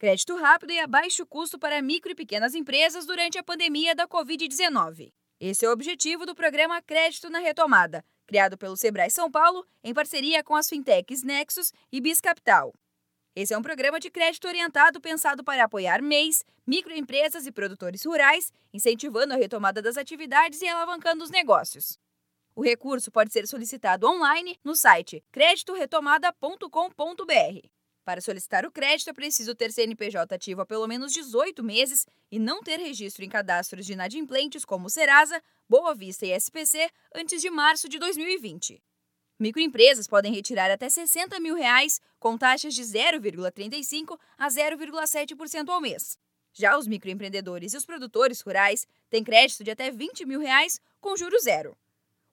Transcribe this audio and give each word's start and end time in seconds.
Crédito 0.00 0.34
rápido 0.34 0.72
e 0.72 0.80
a 0.80 0.86
baixo 0.86 1.26
custo 1.26 1.58
para 1.58 1.82
micro 1.82 2.10
e 2.10 2.14
pequenas 2.14 2.54
empresas 2.54 3.04
durante 3.04 3.36
a 3.36 3.42
pandemia 3.42 3.94
da 3.94 4.08
Covid-19. 4.08 5.12
Esse 5.38 5.66
é 5.66 5.68
o 5.68 5.72
objetivo 5.72 6.24
do 6.24 6.34
programa 6.34 6.80
Crédito 6.80 7.28
na 7.28 7.38
Retomada, 7.38 8.02
criado 8.26 8.56
pelo 8.56 8.78
Sebrae 8.78 9.10
São 9.10 9.30
Paulo 9.30 9.62
em 9.84 9.92
parceria 9.92 10.42
com 10.42 10.56
as 10.56 10.70
fintechs 10.70 11.22
Nexus 11.22 11.70
e 11.92 12.00
Biscapital. 12.00 12.72
Esse 13.36 13.52
é 13.52 13.58
um 13.58 13.62
programa 13.62 14.00
de 14.00 14.10
crédito 14.10 14.48
orientado 14.48 15.02
pensado 15.02 15.44
para 15.44 15.64
apoiar 15.64 16.00
MEIs, 16.00 16.46
microempresas 16.66 17.46
e 17.46 17.52
produtores 17.52 18.02
rurais, 18.02 18.50
incentivando 18.72 19.34
a 19.34 19.36
retomada 19.36 19.82
das 19.82 19.98
atividades 19.98 20.62
e 20.62 20.66
alavancando 20.66 21.22
os 21.22 21.28
negócios. 21.28 21.98
O 22.56 22.62
recurso 22.62 23.10
pode 23.10 23.34
ser 23.34 23.46
solicitado 23.46 24.06
online 24.06 24.58
no 24.64 24.74
site 24.74 25.22
creditoretomada.com.br. 25.30 27.79
Para 28.04 28.20
solicitar 28.20 28.64
o 28.64 28.70
crédito, 28.70 29.10
é 29.10 29.12
preciso 29.12 29.54
ter 29.54 29.72
CNPJ 29.72 30.34
ativo 30.34 30.62
há 30.62 30.66
pelo 30.66 30.86
menos 30.86 31.12
18 31.12 31.62
meses 31.62 32.06
e 32.30 32.38
não 32.38 32.62
ter 32.62 32.78
registro 32.78 33.24
em 33.24 33.28
cadastros 33.28 33.84
de 33.84 33.92
inadimplentes 33.92 34.64
como 34.64 34.88
Serasa, 34.88 35.42
Boa 35.68 35.94
Vista 35.94 36.26
e 36.26 36.32
SPC 36.32 36.90
antes 37.14 37.40
de 37.40 37.50
março 37.50 37.88
de 37.88 37.98
2020. 37.98 38.82
Microempresas 39.38 40.06
podem 40.06 40.32
retirar 40.32 40.70
até 40.70 40.88
60 40.88 41.38
mil 41.40 41.54
reais 41.54 42.00
com 42.18 42.36
taxas 42.36 42.74
de 42.74 42.82
0,35% 42.82 44.18
a 44.36 44.48
0,7% 44.48 45.68
ao 45.68 45.80
mês. 45.80 46.18
Já 46.52 46.76
os 46.76 46.86
microempreendedores 46.86 47.72
e 47.72 47.76
os 47.76 47.86
produtores 47.86 48.40
rurais 48.40 48.86
têm 49.08 49.22
crédito 49.22 49.62
de 49.62 49.70
até 49.70 49.90
20 49.90 50.26
mil 50.26 50.40
reais 50.40 50.80
com 51.00 51.16
juros 51.16 51.44
zero. 51.44 51.76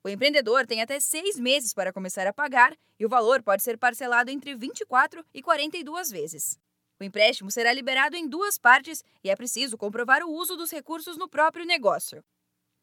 O 0.07 0.09
empreendedor 0.09 0.66
tem 0.66 0.81
até 0.81 1.02
seis 1.02 1.38
meses 1.38 1.73
para 1.73 1.91
começar 1.91 2.25
a 2.25 2.31
pagar 2.31 2.73
e 2.97 3.05
o 3.05 3.09
valor 3.09 3.43
pode 3.43 3.61
ser 3.61 3.77
parcelado 3.77 4.31
entre 4.31 4.55
24 4.55 5.21
e 5.33 5.41
42 5.41 6.09
vezes. 6.09 6.57
O 6.97 7.03
empréstimo 7.03 7.52
será 7.52 7.73
liberado 7.73 8.16
em 8.16 8.25
duas 8.25 8.57
partes 8.57 9.03
e 9.21 9.30
é 9.30 9.35
preciso 9.35 9.77
comprovar 9.77 10.23
o 10.23 10.31
uso 10.31 10.55
dos 10.55 10.71
recursos 10.71 11.17
no 11.17 11.28
próprio 11.28 11.66
negócio. 11.66 12.23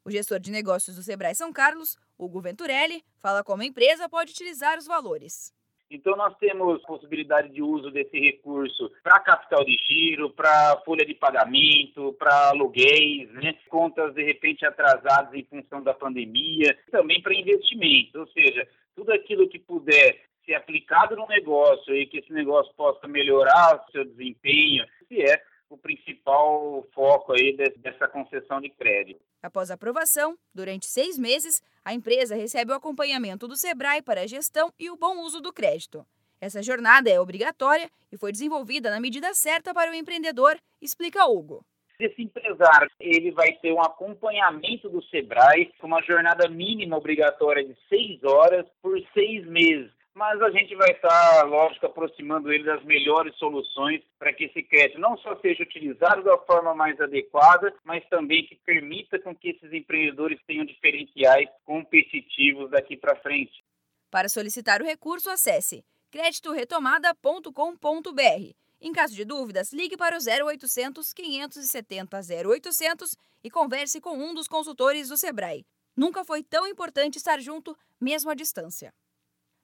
O 0.04 0.10
gestor 0.10 0.38
de 0.38 0.50
negócios 0.50 0.96
do 0.96 1.02
Sebrae 1.02 1.34
São 1.34 1.50
Carlos, 1.50 1.96
Hugo 2.18 2.42
Venturelli, 2.42 3.02
fala 3.16 3.42
como 3.42 3.62
a 3.62 3.64
empresa 3.64 4.06
pode 4.06 4.32
utilizar 4.32 4.76
os 4.76 4.84
valores. 4.84 5.50
Então, 5.94 6.16
nós 6.16 6.36
temos 6.38 6.82
possibilidade 6.82 7.50
de 7.50 7.62
uso 7.62 7.88
desse 7.88 8.18
recurso 8.18 8.90
para 9.00 9.20
capital 9.20 9.64
de 9.64 9.76
giro, 9.86 10.28
para 10.28 10.82
folha 10.84 11.06
de 11.06 11.14
pagamento, 11.14 12.12
para 12.18 12.48
aluguéis, 12.48 13.30
né? 13.30 13.54
contas 13.68 14.12
de 14.12 14.24
repente 14.24 14.66
atrasadas 14.66 15.32
em 15.32 15.44
função 15.44 15.80
da 15.80 15.94
pandemia, 15.94 16.76
também 16.90 17.22
para 17.22 17.32
investimentos, 17.32 18.14
ou 18.16 18.26
seja, 18.26 18.66
tudo 18.96 19.12
aquilo 19.12 19.48
que 19.48 19.60
puder 19.60 20.20
ser 20.44 20.54
aplicado 20.54 21.14
no 21.14 21.28
negócio 21.28 21.94
e 21.94 22.06
que 22.06 22.18
esse 22.18 22.32
negócio 22.32 22.74
possa 22.74 23.06
melhorar 23.06 23.76
o 23.76 23.92
seu 23.92 24.04
desempenho, 24.04 24.84
se 25.06 25.22
é 25.22 25.40
o 25.70 25.78
principal 25.78 26.84
foco 26.92 27.32
aí 27.32 27.56
dessa 27.78 28.08
concessão 28.08 28.60
de 28.60 28.68
crédito. 28.70 29.20
Após 29.40 29.70
a 29.70 29.74
aprovação, 29.74 30.36
durante 30.52 30.86
seis 30.86 31.16
meses, 31.16 31.62
a 31.84 31.92
empresa 31.92 32.34
recebe 32.34 32.72
o 32.72 32.74
acompanhamento 32.74 33.46
do 33.46 33.56
Sebrae 33.56 34.00
para 34.00 34.22
a 34.22 34.26
gestão 34.26 34.72
e 34.78 34.88
o 34.90 34.96
bom 34.96 35.18
uso 35.18 35.40
do 35.40 35.52
crédito. 35.52 36.04
Essa 36.40 36.62
jornada 36.62 37.10
é 37.10 37.20
obrigatória 37.20 37.90
e 38.10 38.16
foi 38.16 38.32
desenvolvida 38.32 38.90
na 38.90 39.00
medida 39.00 39.34
certa 39.34 39.74
para 39.74 39.90
o 39.90 39.94
empreendedor, 39.94 40.58
explica 40.80 41.26
Hugo. 41.26 41.64
Esse 42.00 42.22
empresário 42.22 42.90
ele 42.98 43.30
vai 43.30 43.52
ter 43.52 43.72
um 43.72 43.80
acompanhamento 43.80 44.88
do 44.88 45.02
Sebrae 45.04 45.72
uma 45.82 46.02
jornada 46.02 46.48
mínima 46.48 46.96
obrigatória 46.96 47.62
de 47.62 47.76
seis 47.88 48.22
horas 48.24 48.66
por 48.82 48.98
seis 49.14 49.46
meses 49.46 49.92
mas 50.14 50.40
a 50.40 50.50
gente 50.50 50.74
vai 50.76 50.92
estar, 50.92 51.42
lógico, 51.44 51.86
aproximando 51.86 52.52
ele 52.52 52.62
das 52.62 52.84
melhores 52.84 53.34
soluções 53.36 54.00
para 54.16 54.32
que 54.32 54.44
esse 54.44 54.62
crédito 54.62 55.00
não 55.00 55.18
só 55.18 55.34
seja 55.40 55.64
utilizado 55.64 56.22
da 56.22 56.38
forma 56.38 56.72
mais 56.72 57.00
adequada, 57.00 57.74
mas 57.84 58.04
também 58.08 58.46
que 58.46 58.54
permita 58.64 59.18
com 59.18 59.34
que 59.34 59.50
esses 59.50 59.72
empreendedores 59.72 60.38
tenham 60.46 60.64
diferenciais 60.64 61.48
competitivos 61.74 62.70
daqui 62.70 62.96
para 62.96 63.16
frente. 63.16 63.64
Para 64.08 64.28
solicitar 64.28 64.80
o 64.80 64.84
recurso, 64.84 65.28
acesse 65.28 65.84
creditoretomada.com.br. 66.08 68.54
Em 68.80 68.92
caso 68.92 69.12
de 69.12 69.24
dúvidas, 69.24 69.72
ligue 69.72 69.96
para 69.96 70.16
o 70.16 70.20
0800 70.20 71.12
570 71.12 72.20
0800 72.48 73.16
e 73.42 73.50
converse 73.50 74.00
com 74.00 74.16
um 74.16 74.32
dos 74.32 74.46
consultores 74.46 75.08
do 75.08 75.16
Sebrae. 75.16 75.66
Nunca 75.96 76.24
foi 76.24 76.44
tão 76.44 76.64
importante 76.68 77.18
estar 77.18 77.40
junto, 77.40 77.76
mesmo 78.00 78.30
à 78.30 78.34
distância. 78.34 78.94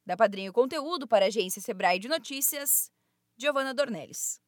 Da 0.05 0.17
Padrinho 0.17 0.53
Conteúdo 0.53 1.07
para 1.07 1.27
a 1.27 1.29
agência 1.29 1.63
Sebrae 1.63 2.01
de 2.01 2.09
Notícias, 2.09 2.91
Giovana 3.37 3.73
Dornelles. 3.73 4.41